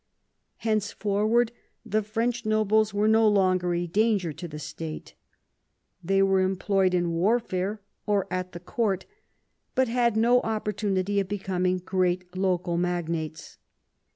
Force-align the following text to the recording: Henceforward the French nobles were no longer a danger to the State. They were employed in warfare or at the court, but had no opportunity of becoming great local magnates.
Henceforward 0.57 1.51
the 1.85 2.01
French 2.01 2.43
nobles 2.43 2.91
were 2.91 3.07
no 3.07 3.27
longer 3.27 3.75
a 3.75 3.85
danger 3.85 4.33
to 4.33 4.47
the 4.47 4.57
State. 4.57 5.13
They 6.03 6.23
were 6.23 6.39
employed 6.41 6.95
in 6.95 7.11
warfare 7.11 7.81
or 8.07 8.25
at 8.31 8.53
the 8.53 8.59
court, 8.59 9.05
but 9.75 9.87
had 9.89 10.17
no 10.17 10.39
opportunity 10.41 11.19
of 11.19 11.27
becoming 11.27 11.77
great 11.77 12.35
local 12.35 12.77
magnates. 12.79 13.59